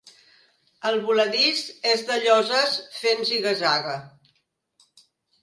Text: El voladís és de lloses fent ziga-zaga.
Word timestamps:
El 0.91 0.95
voladís 1.09 1.61
és 1.91 2.01
de 2.07 2.17
lloses 2.23 2.73
fent 3.03 3.23
ziga-zaga. 3.31 3.95